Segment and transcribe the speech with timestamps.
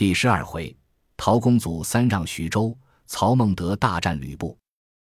[0.00, 0.74] 第十二回，
[1.14, 2.74] 陶公祖三让徐州，
[3.06, 4.56] 曹孟德大战吕布。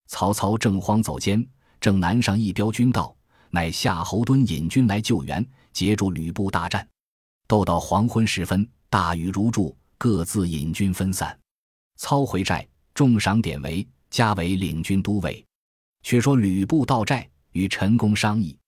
[0.06, 1.42] 曹操正慌走间，
[1.80, 3.16] 正南上一彪军到，
[3.48, 5.42] 乃夏侯惇引军来救援，
[5.72, 6.86] 截住吕布大战。
[7.46, 11.40] 斗到黄昏时分，大雨如注，各自引军分散。
[11.96, 15.42] 操回寨，重赏典韦，加为领军都尉。
[16.02, 18.58] 却说吕布到寨，与陈宫商议。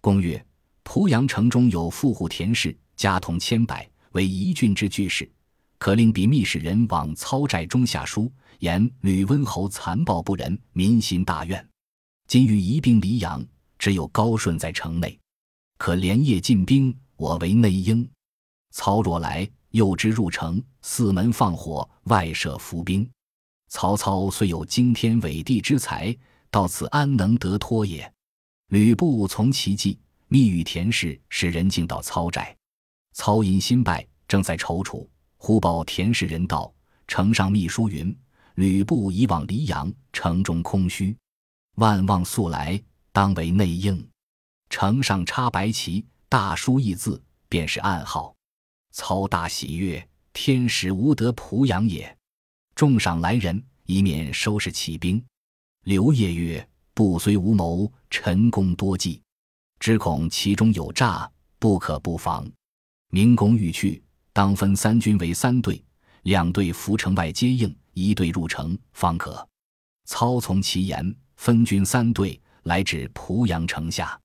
[0.00, 0.42] 公曰
[0.82, 5.30] ：“濮阳城中有富户田氏，家童千百，为一郡之巨士。”
[5.86, 11.64] 可令彼密使人往操寨中下书，言吕温侯残暴不仁，民心大怨。
[12.26, 13.46] 今欲移兵黎阳，
[13.78, 15.16] 只有高顺在城内，
[15.78, 18.04] 可连夜进兵，我为内应。
[18.72, 23.08] 操若来，诱之入城，四门放火，外设伏兵。
[23.68, 26.12] 曹操虽有惊天伟地之才，
[26.50, 28.12] 到此安能得脱也？
[28.70, 29.96] 吕布从其计，
[30.26, 32.56] 密与田氏使人进到操寨。
[33.12, 35.06] 操因心败，正在踌躇。
[35.38, 36.72] 忽报田氏人道
[37.06, 38.16] ：“城上密书云，
[38.54, 41.16] 吕布已往黎阳，城中空虚，
[41.76, 44.06] 万望速来，当为内应。”
[44.70, 48.34] 城上插白旗，大书一字，便是暗号。
[48.92, 52.16] 操大喜曰：“天使无得濮阳也！”
[52.74, 55.22] 重赏来人，以免收拾起兵。
[55.84, 59.22] 刘烨曰：“布虽无谋，陈宫多计，
[59.78, 62.50] 只恐其中有诈，不可不防。
[63.10, 64.02] 明公欲去。”
[64.36, 65.82] 当分三军为三队，
[66.24, 69.48] 两队伏城外接应，一队入城方可。
[70.04, 74.20] 操从其言，分军三队来至濮阳城下。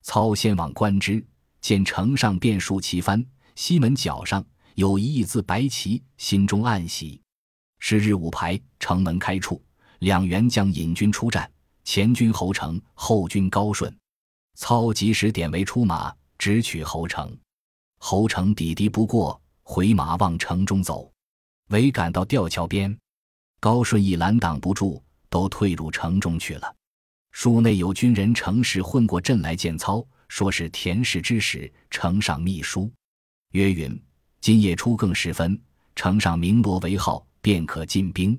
[0.00, 1.22] 操先往观之，
[1.60, 3.22] 见城上遍数旗幡，
[3.54, 4.42] 西门角上
[4.76, 7.20] 有一亿字白旗，心中暗喜。
[7.80, 9.62] 是日午牌，城门开处，
[9.98, 11.52] 两员将引军出战，
[11.84, 13.94] 前军侯成，后军高顺。
[14.54, 17.36] 操及时点为出马，直取侯城。
[17.98, 19.38] 侯成抵敌不过。
[19.72, 21.08] 回马往城中走，
[21.68, 22.98] 唯赶到吊桥边，
[23.60, 26.74] 高顺一拦挡不住，都退入城中去了。
[27.30, 32.90] 书内有军人乘势混过阵来见操，说是田氏之使呈上密书，
[33.52, 33.96] 曰云：
[34.40, 35.56] 今夜初更时分，
[35.94, 38.36] 城上鸣锣为号，便可进兵。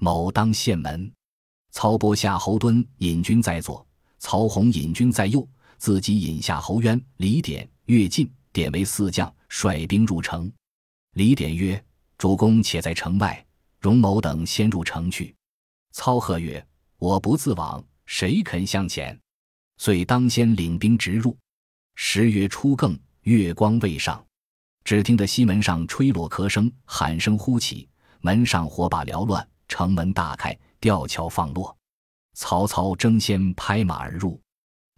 [0.00, 1.12] 某当县门。
[1.72, 3.86] 操拨夏侯惇引军在左，
[4.18, 5.46] 曹洪引军在右，
[5.76, 10.50] 自己引夏侯渊、李典、乐进、典韦四将，率兵入城。
[11.14, 11.82] 李典曰
[12.16, 13.44] ：“主公且在城外，
[13.78, 15.34] 容某等先入城去。”
[15.92, 19.18] 操贺曰：“我不自往，谁肯向前？”
[19.76, 21.36] 遂当先领兵直入。
[21.96, 24.24] 时月初更，月光未上，
[24.84, 27.86] 只听得西门上吹锣咳声，喊声呼起，
[28.22, 31.76] 门上火把缭乱，城门大开，吊桥放落。
[32.32, 34.40] 曹操争先拍马而入，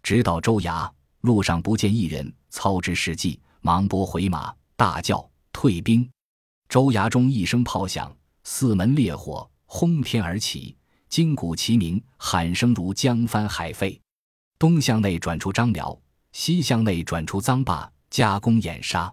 [0.01, 0.89] 直到州衙，
[1.19, 2.33] 路上不见一人。
[2.49, 5.29] 操之事迹，忙拨回马，大叫。
[5.55, 6.07] 退兵，
[6.67, 10.75] 州衙中一声炮响，四门烈火轰天而起，
[11.07, 13.99] 金鼓齐鸣，喊声如江翻海沸。
[14.59, 15.97] 东向内转出张辽，
[16.33, 19.11] 西向内转出臧霸，加攻掩杀。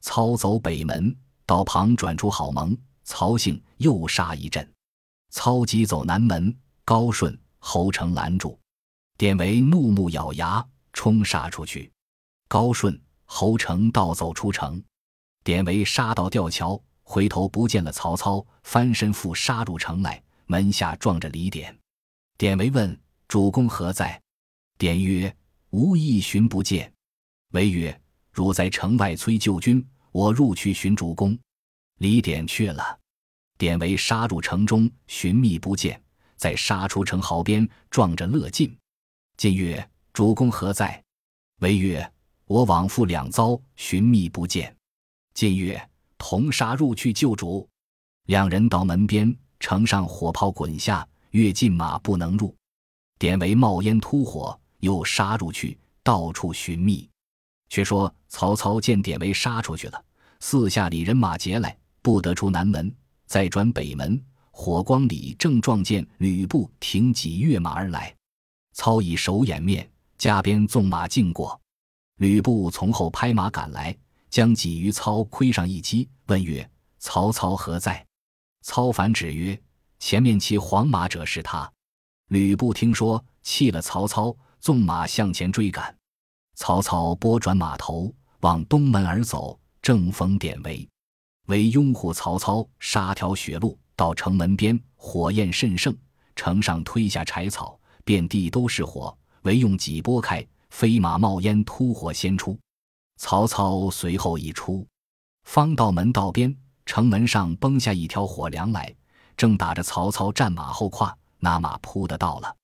[0.00, 1.14] 操走北门，
[1.44, 2.74] 道旁转出郝萌、
[3.04, 4.66] 曹姓，又杀一阵。
[5.28, 6.56] 操急走南门，
[6.86, 8.58] 高顺、侯成拦住，
[9.18, 11.92] 典韦怒目咬牙，冲杀出去。
[12.48, 14.82] 高顺、侯成倒走出城。
[15.44, 21.78] 典韦杀到吊桥，回头不见了曹操，翻身复杀入城来，门下撞着李典。
[22.38, 24.18] 典韦问主公何在？
[24.78, 25.32] 典曰
[25.68, 26.90] ：“无意寻不见。”
[27.52, 28.00] 韦曰
[28.32, 31.38] ：“汝在城外催救军，我入去寻主公。”
[32.00, 32.98] 李典去了。
[33.58, 36.02] 典韦杀入城中，寻觅不见，
[36.36, 38.74] 再杀出城壕边，撞着乐进。
[39.36, 41.04] 进曰：“主公何在？”
[41.60, 42.12] 韦曰
[42.46, 44.74] ：“我往复两遭，寻觅不见。”
[45.34, 47.68] 晋曰：“同杀入去救主。”
[48.26, 52.54] 两人到门边，城上火炮滚下，越进马不能入。
[53.18, 57.08] 典韦冒烟突火，又杀入去，到处寻觅。
[57.68, 60.04] 却说曹操见典韦杀出去了，
[60.38, 62.94] 四下里人马劫来，不得出南门，
[63.26, 64.22] 再转北门。
[64.52, 68.14] 火光里正撞见吕布挺戟跃马而来，
[68.72, 71.60] 操以手掩面，加鞭纵马进过。
[72.18, 73.96] 吕布从后拍马赶来。
[74.34, 78.04] 将己于操盔上一击，问曰：“曹操何在？”
[78.66, 79.56] 操反指曰
[80.00, 81.72] ：“前面骑黄马者是他。”
[82.30, 85.96] 吕布听说，弃了曹操，纵马向前追赶。
[86.56, 90.84] 曹操拨转马头，往东门而走，正逢典韦，
[91.46, 95.96] 为拥护曹操，杀条血路到城门边，火焰甚盛，
[96.34, 102.58] 城上推下柴草，遍地都是火，唯用戟拨开，飞马冒烟突火先出。
[103.16, 104.86] 曹操随后一出，
[105.44, 108.94] 方到门道边，城门上崩下一条火梁来，
[109.36, 112.56] 正打着曹操战马后胯，那马扑的到了。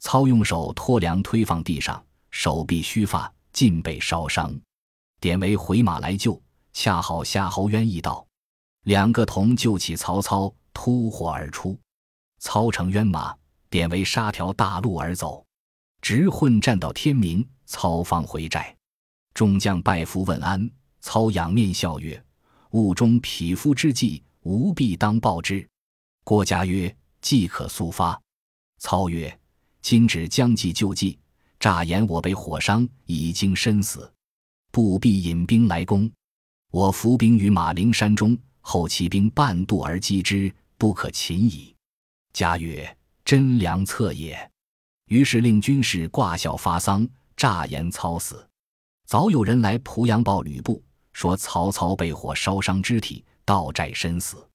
[0.00, 4.58] 操用手托梁推放地上，手臂须发尽被烧伤。
[5.20, 6.40] 典韦回马来救，
[6.72, 8.26] 恰好夏侯渊一到，
[8.84, 11.78] 两个同救起曹操，突火而出。
[12.38, 13.36] 操乘渊马，
[13.68, 15.44] 典韦杀条大路而走，
[16.00, 17.46] 直混战到天明。
[17.66, 18.74] 操方回寨，
[19.40, 20.70] 众将拜服问安。
[21.00, 22.22] 操仰面笑曰
[22.72, 25.66] ：“物中匹夫之计，吾必当报之。”
[26.24, 28.20] 郭嘉曰：“即可速发。”
[28.76, 29.34] 操曰。
[29.80, 31.18] 今只将计就计，
[31.58, 34.12] 诈言我被火伤，已经身死，
[34.70, 36.12] 不必引兵来攻。
[36.70, 41.74] 我伏兵于马陵山中，后骑兵半渡而击之，不可擒矣。
[42.34, 42.94] 嘉曰
[43.24, 44.50] ：“真良策也。”
[45.08, 48.46] 于是令军士挂孝发丧，诈言操死。
[49.10, 50.80] 早有人来濮阳报吕布，
[51.12, 54.48] 说曹操被火烧伤肢体，到寨身死。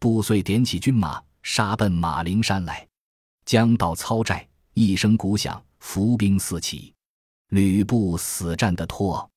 [0.00, 2.84] 布遂点起军马，杀奔马陵山来。
[3.44, 4.44] 将到操寨。
[4.74, 6.92] 一声鼓响，伏兵四起，
[7.50, 9.30] 吕布死战的脱，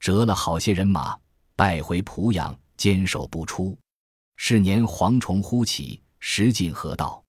[0.00, 1.16] 折了好些人马，
[1.54, 3.78] 败回濮阳，坚守不出。
[4.34, 7.22] 是年蝗虫忽起，食尽河道。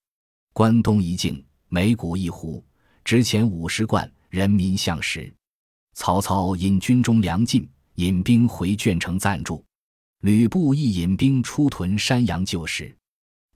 [0.52, 2.60] 关东一境，每谷一斛，
[3.04, 5.32] 值钱五十贯，人民相食。
[5.94, 9.64] 曹操因军中粮尽，引兵回鄄城暂住。
[10.20, 12.94] 吕布亦引兵出屯山阳救时，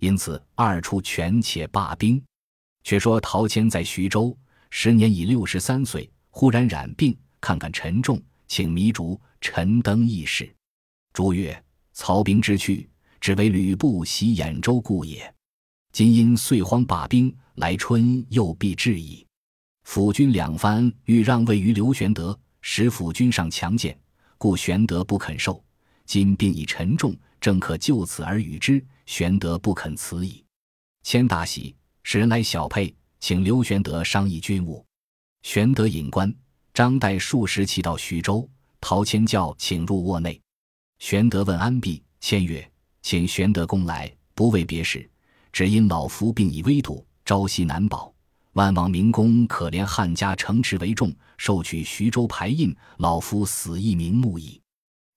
[0.00, 2.22] 因此二处权且罢兵。
[2.82, 4.36] 却说陶谦在徐州，
[4.70, 10.48] 时年已六十三岁，忽然染病，看看沉重，请糜竺、陈登议事。
[11.12, 11.60] 朱曰
[11.92, 12.88] ：“曹兵之去，
[13.20, 15.34] 只为吕布袭兖州故也。
[15.90, 19.25] 今因岁荒罢兵，来春又必至矣。
[19.86, 23.96] 辅军两番欲让位于刘玄德，使辅军上强健，
[24.36, 25.64] 故玄德不肯受。
[26.04, 30.44] 今病已沉重，正可就此而与之，玄德不肯辞矣。
[31.04, 34.84] 谦大喜。”使人来小沛，请刘玄德商议军务。
[35.42, 36.34] 玄德引官
[36.74, 38.46] 张岱数十骑到徐州，
[38.80, 40.38] 陶谦叫请入卧内。
[40.98, 42.68] 玄德问安毕，谦曰
[43.02, 45.08] ：“请玄德公来，不为别事，
[45.52, 48.12] 只因老夫病已危笃，朝夕难保。
[48.56, 54.60] 万望明公可怜汉家城池为重，受取徐州牌印，老夫死亦瞑目矣。”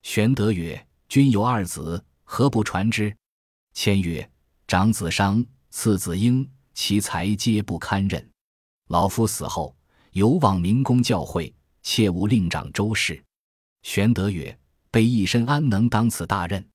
[0.03, 3.15] 玄德曰：“君有二子，何不传之？”
[3.73, 4.29] 谦曰
[4.67, 8.25] ：“长子商，次子婴。”其才皆不堪任，
[8.87, 9.75] 老夫死后，
[10.13, 11.51] 有望明公教诲，
[11.83, 13.21] 切勿令长周氏。
[13.81, 14.57] 玄德曰
[14.89, 16.65] ：“备一身安能当此大任？”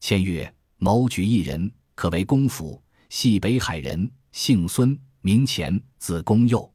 [0.00, 6.70] 谦曰：“谋举一人，可为公辅，系北海人，姓孙，名前，字公佑。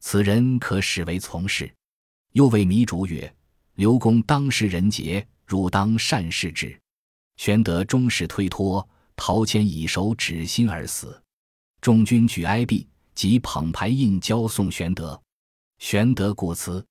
[0.00, 1.72] 此人可使为从事。”
[2.32, 3.32] 又谓糜竺曰
[3.76, 6.76] ：“刘公当时人杰，汝当善事之。”
[7.36, 11.22] 玄德终是推脱，陶谦以手指心而死。
[11.80, 15.20] 众军举哀毕，即捧牌印交送玄德。
[15.78, 16.84] 玄德故辞。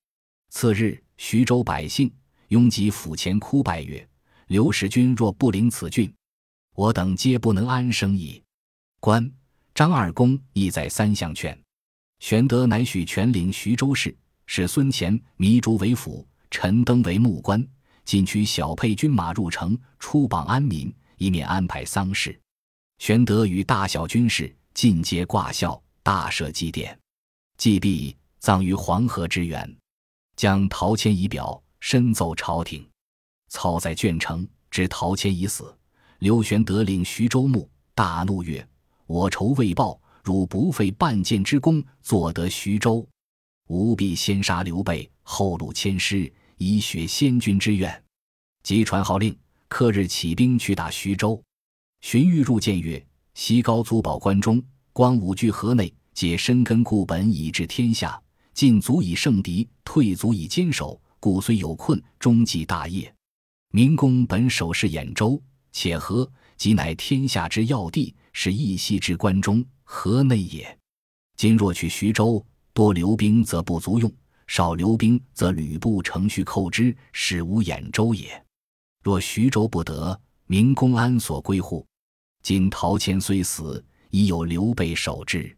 [0.50, 2.14] 次日，徐州百姓
[2.50, 4.08] 拥挤府前哭拜曰
[4.48, 6.14] ：“刘使君若不领此郡，
[6.76, 8.44] 我等皆不能安生矣。”
[9.00, 9.32] 关
[9.82, 11.60] 张二公亦在三相劝。
[12.20, 17.68] 玄德乃许全领徐州事，使孙乾、糜竺为辅，陈登为幕官，
[18.06, 22.40] 进取小沛军马入城，出榜安民，以免安排丧事。
[23.00, 24.56] 玄德与大小军士。
[24.76, 26.96] 尽皆挂孝，大赦祭奠，
[27.58, 29.78] 祭毕，葬于黄河之源。
[30.36, 32.88] 将陶谦仪表，深奏朝廷。
[33.50, 35.76] 操在鄄城，知陶谦已死。
[36.20, 38.64] 刘玄德领徐州牧，大怒曰
[39.12, 43.06] ：“我仇未报，汝不费半箭之功，坐得徐州，
[43.68, 48.02] 吾必先杀刘备，后戮千师，以雪先君之怨。”
[48.64, 49.38] 即传号令，
[49.68, 51.44] 刻日起兵去打徐州。
[52.00, 53.06] 荀彧入见曰。
[53.34, 54.64] 西高祖保关中，
[54.94, 58.22] 光武据河内，皆深根固本以治天下。
[58.54, 63.14] 进足以胜敌，退足以坚守，故虽有困，终继大业。
[63.74, 65.42] 明公本守是兖州，
[65.74, 70.78] 且河即乃天下之要地，是义西之关中，河内也。
[71.38, 74.10] 今若取徐州，多留兵则不足用；
[74.48, 78.44] 少留兵则吕布乘虚寇之，使无兖州也。
[79.04, 81.86] 若徐州不得，明公安所归乎？
[82.44, 85.56] 今陶谦虽死，已有刘备守之。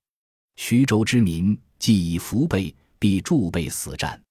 [0.55, 4.21] 徐州之民既已服备，必助备死战。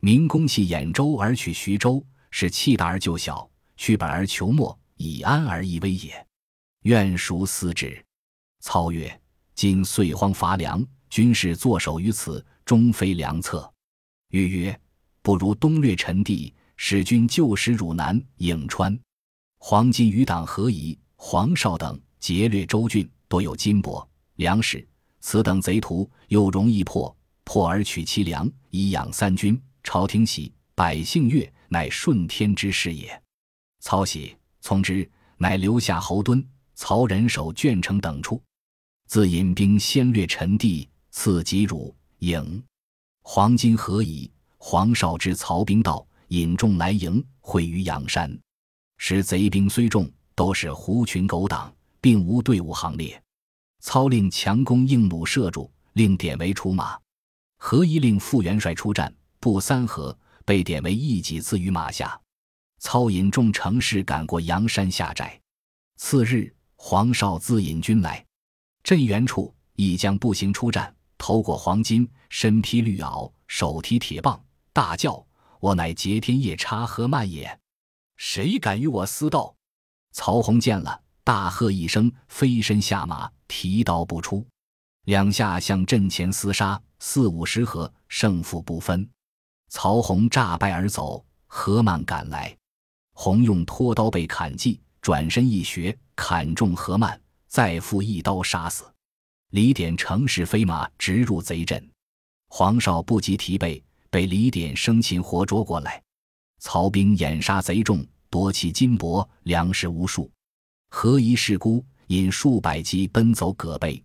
[0.00, 6.26] 明公弃兖州而取徐州，是弃大而救小，去本而求末，以安而易危也。
[6.84, 8.04] 愿孰思之？
[8.60, 9.20] 操曰
[9.56, 13.72] ：“今岁荒乏粮，军士坐守于此，终非良策。”
[14.28, 14.80] 曰：“曰
[15.22, 18.98] 不如东略陈地，使君就使汝南、颍川。”
[19.56, 24.86] 黄巾余党何以、黄绍等劫掠州郡，多有金帛粮食。
[25.20, 29.58] 此等贼徒又容易破，破而取其粮，以养三军。
[29.82, 33.22] 朝廷喜，百姓悦，乃顺天之事也。
[33.80, 38.42] 操喜，从之，乃留下侯敦、曹仁守鄄城等处，
[39.06, 42.62] 自引兵先掠陈地，次及汝营。
[43.22, 44.30] 黄巾何以？
[44.58, 48.38] 黄绍之曹兵到，引众来迎，会于阳山。
[48.96, 53.22] 使贼兵虽众，都是狐群狗党，并无队伍行列。
[53.80, 56.98] 操令强攻硬弩射住，令典韦出马。
[57.58, 60.16] 何一令副元帅出战，不三合，
[60.46, 62.18] 被典韦一戟刺于马下。
[62.78, 65.38] 操引众乘势赶过阳山下寨。
[65.96, 66.53] 次日，
[66.86, 68.22] 黄绍自引军来，
[68.82, 74.38] 镇原处，一将步行出战，头裹黄金，身披绿袄，手提铁棒，
[74.70, 75.26] 大叫
[75.60, 77.58] ：“我乃劫天夜叉何曼也！
[78.18, 79.56] 谁敢与我私斗？”
[80.12, 81.00] 曹洪见了。
[81.24, 84.46] 大喝一声，飞身下马，提刀不出。
[85.06, 89.08] 两下向阵前厮杀，四五十合，胜负不分。
[89.70, 92.54] 曹洪诈败而走，何曼赶来，
[93.14, 98.90] 洪用拖刀被砍计，转身一穴，砍中何曼，再复一刀杀死。
[99.50, 101.90] 李典乘势飞马直入贼阵，
[102.48, 106.02] 黄绍不及提备，被李典生擒活捉过来。
[106.58, 110.30] 曹兵掩杀贼众，夺其金帛粮食无数。
[110.88, 114.02] 何仪是孤，引数百骑奔走葛背。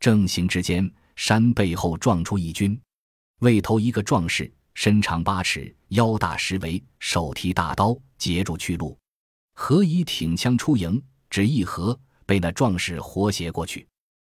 [0.00, 2.76] 正行之间，山背后撞出一军，
[3.42, 8.98] 未头一个壮士，身长八尺，腰大十围，手提大刀，截住去路。
[9.64, 11.00] 何仪挺枪出营，
[11.30, 13.86] 只一合，被那壮士活挟过去。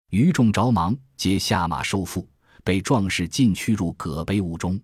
[0.10, 2.26] 余众着忙，皆下马收缚，
[2.64, 4.80] 被壮士尽驱入葛碑屋中。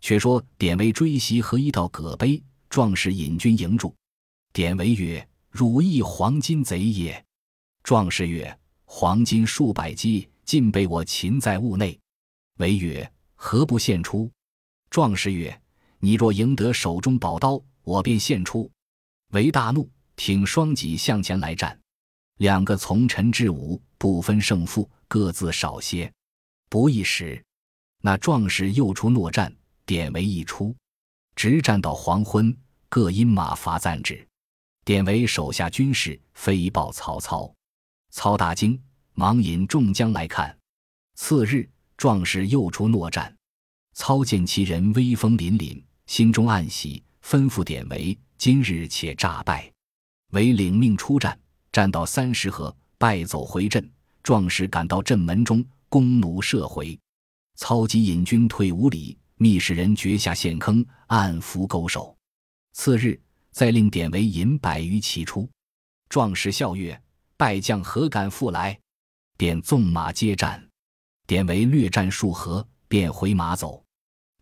[0.00, 3.94] 却说典韦追袭何仪到葛碑，壮士引军迎住。
[4.52, 5.24] 典韦曰。
[5.50, 7.24] 汝亦黄金贼也！
[7.84, 11.96] 壮士曰：“黄金数百击，尽被我擒在屋内。”
[12.58, 14.28] 韦曰：“何不献出？”
[14.90, 15.62] 壮士曰
[16.00, 18.68] ：“你若赢得手中宝刀，我便献出。”
[19.36, 21.78] 韦大怒，挺双戟向前来战。
[22.38, 26.10] 两个从臣至武，不分胜负，各自少些。
[26.70, 27.44] 不一时，
[28.00, 30.74] 那壮士又出诺战，典韦一出，
[31.34, 32.56] 直战到黄昏，
[32.88, 34.26] 各因马乏暂止。
[34.86, 37.54] 典韦手下军士飞报曹操，
[38.10, 40.56] 操大惊，忙引众将来看。
[41.14, 43.36] 次日，壮士又出诺战，
[43.92, 49.72] 操见其人威风凛凛，心中暗喜，吩咐典韦：今日且诈败。
[50.32, 51.38] 韦领命出战，
[51.72, 53.90] 战到三十合，败走回阵。
[54.22, 56.98] 壮士赶到阵门中，弓弩射回。
[57.56, 62.16] 操即引军退五里，密使人掘下陷坑，暗伏勾守。
[62.72, 63.20] 次日。
[63.52, 65.48] 再令典韦引百余骑出，
[66.10, 67.00] 壮士笑曰
[67.38, 68.78] ：“败将何敢复来？”
[69.38, 70.62] 便纵马接战。
[71.26, 73.82] 典韦略战数合，便回马走。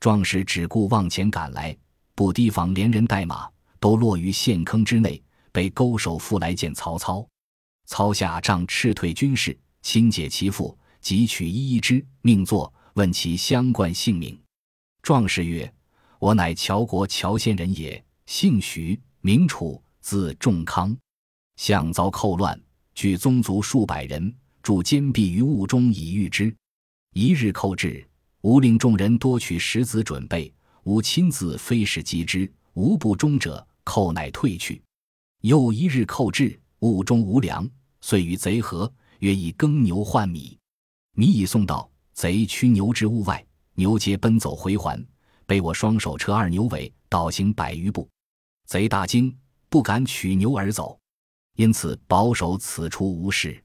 [0.01, 1.79] 壮士只顾往前赶来，
[2.17, 3.49] 不提防连人带马
[3.85, 5.23] 都落于陷坑之内，
[5.53, 7.29] 被勾手缚来见曹操。
[7.85, 14.41] 操下帐斥退军士，亲解其缚，即取一一之，命作，问其相关姓名。
[15.03, 15.71] 壮士曰
[16.19, 20.97] ：“我乃乔国乔县人也。”姓徐，名楚，字仲康，
[21.57, 22.59] 相遭寇乱，
[22.95, 26.57] 聚宗族数百人，住坚壁于雾中以御之。
[27.13, 28.03] 一日寇至，
[28.41, 30.51] 吾令众人多取石子准备，
[30.85, 34.83] 吾亲自飞矢击之，无不中者，寇乃退去。
[35.43, 37.69] 又一日寇至，物中无粮，
[38.01, 40.59] 遂与贼合，约以耕牛换米。
[41.15, 45.07] 米已送到，贼驱牛至屋外，牛皆奔走回还，
[45.47, 48.09] 被我双手扯二牛尾，倒行百余步。
[48.67, 49.37] 贼大惊，
[49.69, 50.99] 不敢取牛而走，
[51.57, 53.63] 因此保守此处无事。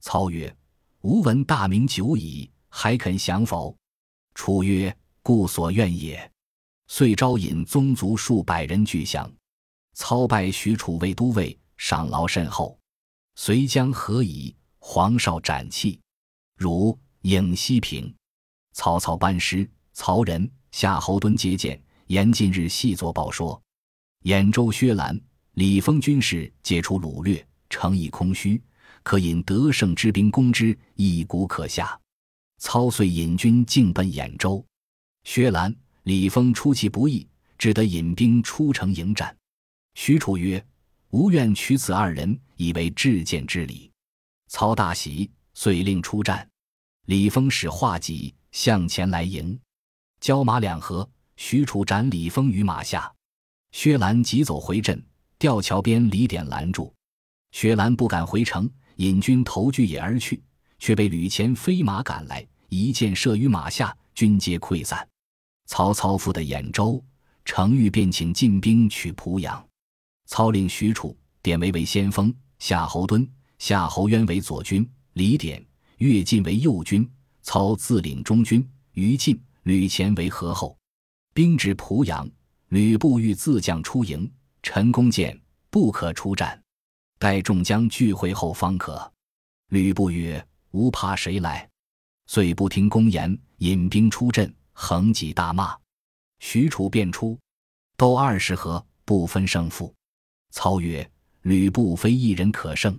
[0.00, 0.54] 操曰
[1.00, 3.74] ：“吾闻大名久矣，还肯降否？”
[4.34, 6.30] 楚曰：“故所愿也。”
[6.88, 9.32] 遂招引宗族数百人俱降。
[9.94, 12.78] 操拜许褚为都尉，赏劳甚厚。
[13.36, 16.00] 遂将何以、黄绍斩气。
[16.56, 18.12] 如颍西平。
[18.72, 23.60] 曹操班师，曹仁、夏侯惇接见，言近日细作报说。
[24.24, 25.18] 兖州薛兰、
[25.52, 28.60] 李丰军士皆出掳掠，城已空虚，
[29.02, 31.98] 可引得胜之兵攻之，一鼓可下。
[32.58, 34.64] 操遂引军进奔兖州。
[35.24, 35.74] 薛兰、
[36.04, 39.36] 李丰出其不意，只得引兵出城迎战。
[39.94, 40.64] 许褚曰
[41.10, 43.90] ：“吾愿取此二人，以为至见之礼。”
[44.48, 46.48] 操大喜，遂令出战。
[47.06, 49.58] 李丰使画戟向前来迎，
[50.20, 53.12] 交马两合，许褚斩李丰于马下。
[53.72, 55.02] 薛兰急走回阵，
[55.38, 56.94] 吊桥边李典拦住。
[57.52, 60.42] 薛兰不敢回城，引军投巨野而去，
[60.78, 65.06] 却被吕虔飞马赶来，一箭射于马下，军皆溃散。
[65.66, 67.02] 曹操复得兖州，
[67.44, 69.66] 程昱便请进兵取濮阳。
[70.26, 73.28] 操令许褚、典韦为先锋，夏侯惇、
[73.58, 75.64] 夏侯渊为左军，李典、
[75.98, 77.08] 乐进为右军。
[77.42, 80.74] 操自领中军，于禁、吕虔为合后。
[81.34, 82.26] 兵至濮阳，
[82.68, 85.38] 吕布欲自将出营，陈宫见
[85.68, 86.58] 不可出战，
[87.18, 89.12] 待众将聚会后方可。
[89.68, 91.68] 吕布曰：“吾怕谁来？”
[92.26, 95.76] 遂不听公言，引兵出阵，横戟大骂。
[96.38, 97.38] 许褚便出，
[97.98, 99.94] 斗二十合，不分胜负。
[100.54, 101.08] 操曰
[101.42, 102.98] ：“吕布非一人可胜。”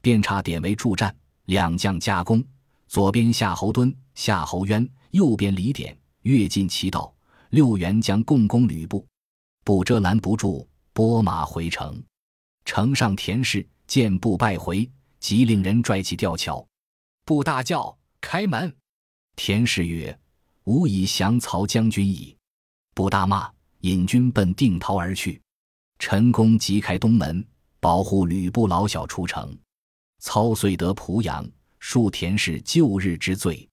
[0.00, 1.14] 便差典韦助战，
[1.46, 2.42] 两将夹攻。
[2.86, 7.12] 左边夏侯惇、夏侯渊，右边李典、乐进齐到，
[7.50, 9.04] 六员将共攻吕布，
[9.64, 12.00] 不遮拦不住，拨马回城。
[12.64, 16.64] 城上田氏见布败回，即令人拽起吊桥。
[17.24, 18.72] 布大叫：“开门！”
[19.34, 20.16] 田氏曰
[20.64, 22.36] ：“吾已降曹将军矣。”
[22.94, 25.42] 布大骂，引军奔定陶而去。
[26.06, 27.42] 陈宫即开东门，
[27.80, 29.56] 保护吕布老小出城。
[30.18, 31.42] 操遂得濮阳。
[31.80, 33.66] 恕田氏旧日之罪。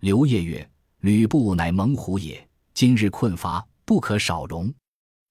[0.00, 0.68] 刘烨曰
[1.02, 2.44] ：“吕布乃猛虎也，
[2.74, 4.74] 今日困乏，不可少容。”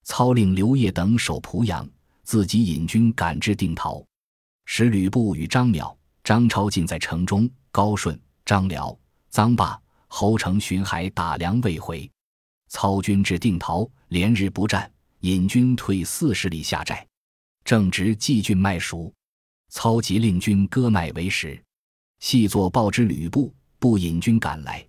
[0.07, 1.85] 操令刘烨等守濮阳，
[2.23, 4.01] 自己引军赶至定陶，
[4.63, 7.49] 使吕布与张邈、张超尽在城中。
[7.73, 8.97] 高顺、张辽、
[9.33, 9.77] 臧霸、
[10.07, 12.09] 侯成巡海打粮未回。
[12.69, 14.89] 操军至定陶，连日不战，
[15.21, 17.05] 引军退四十里下寨。
[17.65, 19.13] 正值季郡麦熟，
[19.69, 21.61] 操即令军割麦为食。
[22.19, 24.85] 细作报之吕布，不引军赶来，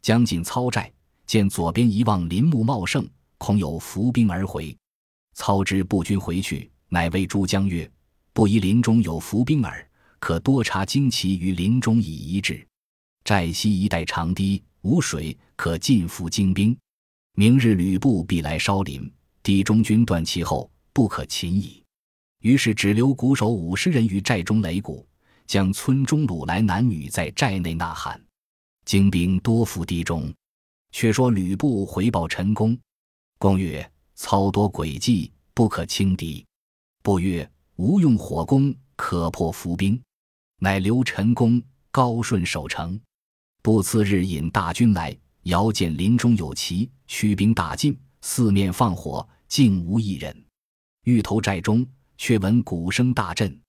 [0.00, 0.90] 将近操寨，
[1.26, 4.76] 见左边一望林木茂盛，恐有伏兵而回。
[5.34, 7.90] 操知步军回去，乃谓诸将曰
[8.32, 9.88] ：“不疑林中有伏兵耳，
[10.18, 12.66] 可多插旌旗于林中以一至。
[13.24, 16.76] 寨西一带长堤，无水，可尽伏精兵。
[17.36, 19.12] 明日吕布必来烧林，
[19.44, 21.80] 敌中军断其后，不可擒矣。”
[22.42, 25.06] 于是只留鼓手五十人于寨中擂鼓。
[25.46, 28.18] 将村中掳来男女在寨内呐喊，
[28.86, 30.32] 精兵多伏地中。
[30.90, 32.78] 却说吕布回报陈宫，
[33.36, 36.42] 公曰：“操多诡计，不可轻敌。”
[37.04, 40.00] 不曰：“吾用火攻，可破伏兵。”
[40.60, 42.98] 乃留陈宫、高顺守城。
[43.60, 50.44] 不次日引大军来，遥见林中有旗，驱兵大进，四面放火，竟无一人。
[51.04, 53.60] 欲投寨中，却闻鼓声大震。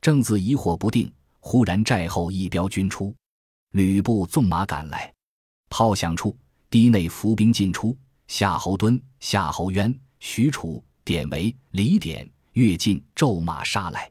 [0.00, 1.10] 正自疑惑不定，
[1.40, 3.14] 忽然寨后一彪军出，
[3.70, 5.12] 吕布纵马赶来，
[5.70, 6.36] 炮响处，
[6.68, 7.96] 堤内伏兵尽出，
[8.28, 14.10] 夏侯惇、夏侯渊、许褚、典韦、李典、乐进骤马杀来，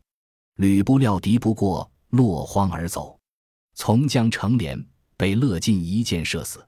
[0.56, 3.20] 吕布料敌不过，落荒而走。
[3.76, 4.84] 从将成连
[5.16, 6.66] 被乐进一箭射死。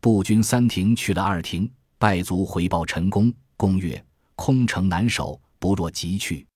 [0.00, 4.02] 步军三亭去了二亭，败卒回报陈宫，公曰：
[4.36, 6.46] 空城难守，不若急去。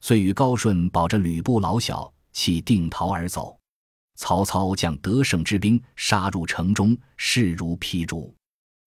[0.00, 3.58] 遂与高顺保着吕布老小，弃定陶而走。
[4.16, 8.32] 曹操将得胜之兵杀入城中，势如劈竹。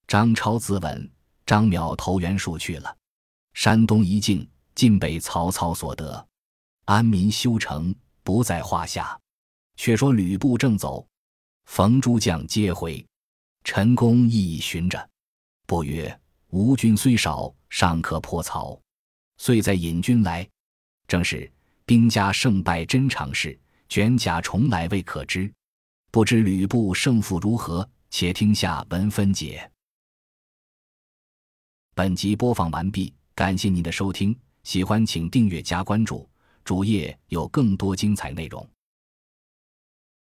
[0.08, 1.08] 张超自刎，
[1.46, 2.96] 张邈投袁术去了。
[3.54, 6.26] 山东一境尽被曹操所得，
[6.86, 9.20] 安民修城不在话下。
[9.76, 11.06] 却说吕布正走，
[11.66, 13.06] 逢诸将皆回，
[13.64, 15.10] 陈宫亦寻着，
[15.68, 18.80] 不曰：“吴军虽少，尚可破曹。”
[19.38, 20.48] 遂再引军来。
[21.08, 21.50] 正是
[21.86, 23.58] 兵家胜败真常事，
[23.88, 25.52] 卷甲重来未可知。
[26.12, 27.88] 不知吕布胜负如何？
[28.10, 29.70] 且听下文分解。
[31.94, 36.28] 本集播放完毕，感谢您的收听，喜欢请订阅加关注，
[36.64, 38.68] 主页有更多精彩内容。